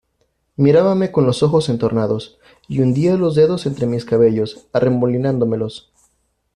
[0.55, 5.91] mirábame con los ojos entornados, y hundía los dedos entre mis cabellos, arremolinándomelos.